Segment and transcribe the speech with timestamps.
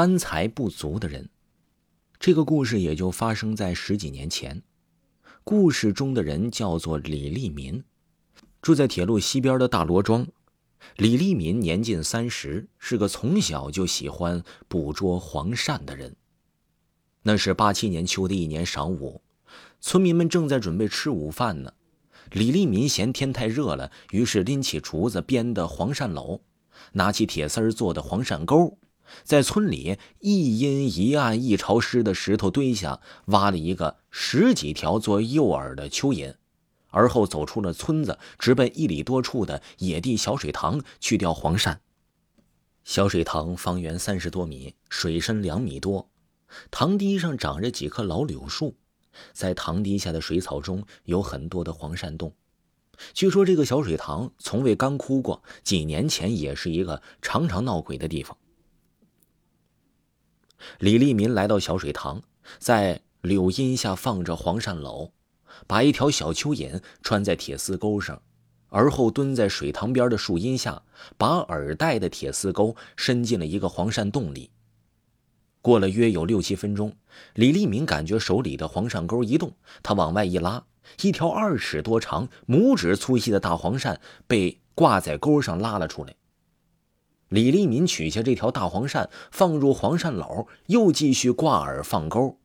[0.00, 1.28] 贪财不足的人。
[2.20, 4.62] 这个故事也就发生在十几年前。
[5.42, 7.82] 故事中的人叫做李立民，
[8.62, 10.24] 住在铁路西边的大罗庄。
[10.98, 16.14] 李立民年近三十，是个从小就喜欢捕捉黄鳝的人。
[17.24, 19.20] 那是八七年秋的一年晌午，
[19.80, 21.72] 村民们正在准备吃午饭呢。
[22.30, 26.40] 李立民嫌天太热了，于是拎起竹子编的黄鳝篓，
[26.92, 28.78] 拿起铁丝做的黄鳝钩，
[29.24, 36.34] 在村里一阴一暗一潮湿的石头堆下挖了一个十几条做诱饵的蚯蚓，
[36.90, 41.78] 而后走出了村子，直奔一里多处的野地小水塘去钓黄鳝。
[42.84, 46.08] 小水塘方圆三十多米，水深两米多，
[46.70, 48.76] 塘堤上长着几棵老柳树。
[49.32, 52.32] 在塘堤下的水草中有很多的黄鳝洞，
[53.12, 58.38] 据说这个小水塘从未干枯过，几年前也是一个常常闹鬼的地方。
[60.78, 62.22] 李立民来到小水塘，
[62.58, 65.10] 在柳荫下放着黄鳝篓，
[65.66, 68.22] 把一条小蚯蚓穿在铁丝钩上，
[68.68, 70.82] 而后蹲在水塘边的树荫下，
[71.16, 74.50] 把饵带的铁丝钩伸进了一个黄鳝洞里。
[75.60, 76.94] 过了约有六七分钟，
[77.34, 80.64] 李立民感觉手里的黄鳝钩一动，他往外一拉，
[81.02, 86.14] 一条二尺多长、拇指粗细的大黄鳝被挂在钩上拉了出来。
[87.28, 92.38] 李立民取下这条大黄鳝，放入黄鳝篓，又继续挂饵放钩。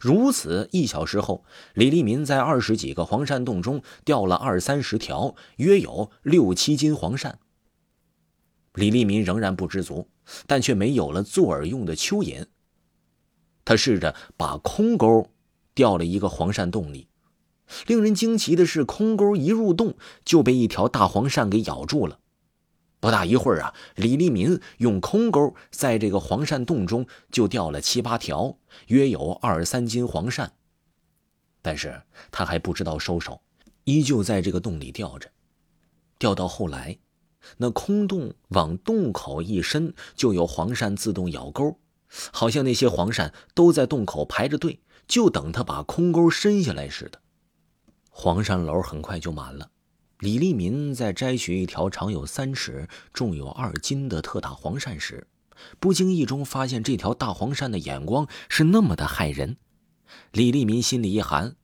[0.00, 7.34] 如此一小时后，李立民在二十几个黄鳝洞中钓了二三十条，约有六七斤黄鳝。
[8.72, 10.08] 李立民仍然不知足，
[10.46, 12.46] 但却没有了做饵用的蚯蚓。
[13.64, 15.30] 他试着把空钩
[15.74, 17.06] 掉了一个黄鳝洞里，
[17.86, 22.18] 令人惊奇的是，空钩一入洞就被一条大黄鳝给咬住了。
[23.04, 30.48] 不大一会儿啊，李立民用空钩在这个黄鳝洞中就钓了七八条，约有二三斤黄鳝。
[31.60, 33.42] 但是他还不知道收手，
[33.84, 35.30] 依旧在这个洞里钓着。
[36.18, 36.96] 钓到后来，
[37.58, 41.78] 那空洞往洞口一伸，就有黄鳝自动咬钩。
[42.32, 47.20] 好像那些黄鳝都在洞口排着队，就等他把空钩伸下来似的。
[48.08, 49.68] 黄鳝篓很快就满了。
[50.24, 55.26] 李立民在摘取一条长有三尺、重有二斤的特大黄鳝时，
[55.78, 59.58] 不经意中发现这条大黄鳝的眼光是那么的骇人。
[60.32, 61.56] 李立民心里一寒，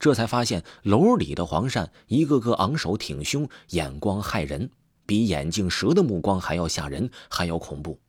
[0.00, 4.72] 这才发现楼里的黄鳝一个个昂首挺胸，眼光骇人，
[5.06, 8.00] 比眼镜蛇的目光还要吓人，还要恐怖。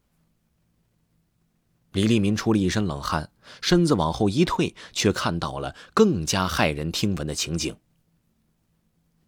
[1.92, 3.30] 李立民出了一身冷汗，
[3.62, 7.76] 身子往后一退，却看到了更加骇人听闻的情景。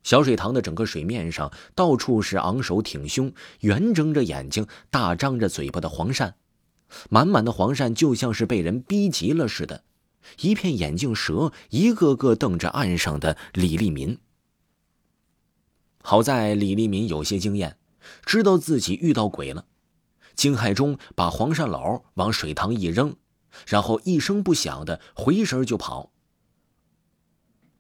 [0.04, 6.34] 小水塘的整个水面上，到处是昂首挺胸、圆睁着眼睛、大张着嘴巴的黄鳝，
[7.10, 9.84] 满满的黄鳝就像是被人逼急了似的，
[10.40, 14.18] 一片眼镜蛇，一个个瞪着岸上的李立民。
[16.02, 17.78] 好在李立民有些经验，
[18.26, 19.66] 知道自己遇到鬼了。
[20.36, 23.16] 惊骇中，把黄鳝篓往水塘一扔，
[23.68, 26.13] 然后一声不响的回身就跑。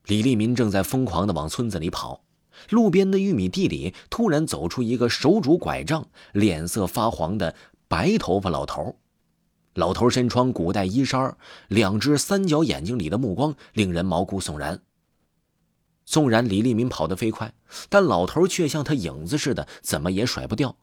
[0.05, 2.23] 李立民正在疯狂的往村子里跑，
[2.69, 7.55] 路边的玉米地里突然走出一个手拄拐杖、脸色发黄的
[7.87, 8.97] 白头发老头。
[9.75, 11.35] 老头身穿古代衣衫，
[11.67, 14.81] 两只三角眼睛里的目光令人毛骨悚然。
[16.05, 17.53] 纵然李立民跑得飞快，
[17.89, 20.75] 但老头却像他影子似的，怎么也甩不掉。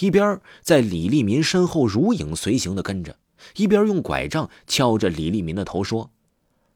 [0.00, 3.16] 一边在李立民身后如影随形的跟着，
[3.56, 6.10] 一边用拐杖敲着李立民的头说：“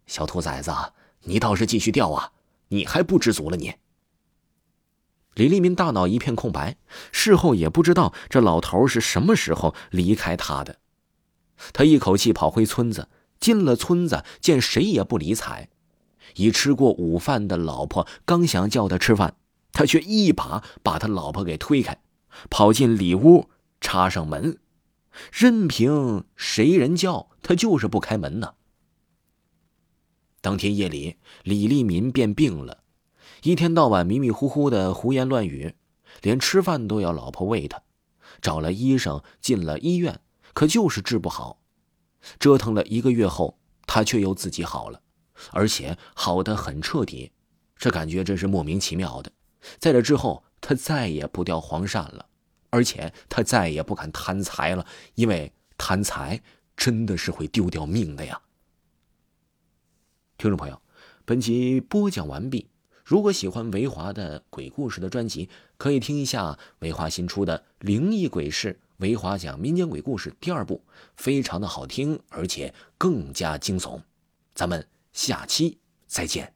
[0.07, 0.71] 小兔崽子，
[1.25, 2.33] 你倒是继续钓啊！
[2.69, 3.75] 你还不知足了你。”
[5.35, 6.77] 李立民大脑一片空白，
[7.11, 10.79] 事后也不知道这老头是什么时候离开他的。
[11.73, 13.09] 他一口气跑回村子，
[13.41, 15.71] 进了村子，见谁也不理睬。
[16.37, 19.37] 已吃过午饭的老婆刚想叫他吃饭，
[19.73, 22.03] 他却一把把他老婆给推开。
[22.51, 23.49] 跑进里屋，
[23.81, 24.59] 插上门，
[25.31, 28.55] 任凭谁人叫，他就是不开门呢。
[30.43, 32.83] 当天夜里，李立民便病了，
[33.45, 35.75] 一天到晚迷迷糊糊的胡言乱语，
[36.21, 37.83] 连吃饭都要老婆喂他。
[38.43, 40.21] 找了医生，进了医院，
[40.53, 41.63] 可就是治不好。
[42.39, 45.01] 折腾了一个月后，他却又自己好了，
[45.53, 47.33] 而且好的很彻底，
[47.79, 49.33] 这感觉真是莫名其妙的。
[49.79, 50.45] 在这之后。
[50.65, 52.25] 他再也不钓黄鳝了，
[52.71, 54.87] 而且他再也不敢贪财了，
[55.17, 56.41] 因为贪财
[56.77, 58.41] 真的是会丢掉命的呀。
[60.43, 60.83] 听众朋友，
[61.25, 62.67] 本集播讲完毕。
[63.05, 70.83] 如果喜欢维华的鬼故事的专辑，可以听一下维华新出的《灵异鬼事》维华讲民间鬼故事第二部，
[71.17, 74.01] 非常的好听，而且更加惊悚。
[74.53, 75.79] 咱们下期
[76.09, 76.53] 再见。